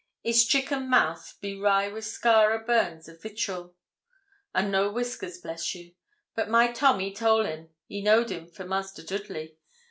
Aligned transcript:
His 0.23 0.47
chick 0.47 0.71
and 0.71 0.89
mouth 0.89 1.35
be 1.41 1.55
wry 1.55 1.87
wi' 1.87 1.99
scar 1.99 2.53
o' 2.53 2.65
burns 2.65 3.07
or 3.07 3.15
vitterel, 3.15 3.75
an' 4.51 4.71
no 4.71 4.89
wiskers, 4.91 5.37
bless 5.37 5.75
you; 5.75 5.93
but 6.33 6.49
my 6.49 6.71
Tom 6.71 6.99
ee 7.01 7.13
toll 7.13 7.45
him 7.45 7.69
he 7.85 8.01
knowed 8.01 8.31
him 8.31 8.47
for 8.47 8.65
Master 8.65 9.03
Doodley. 9.03 9.57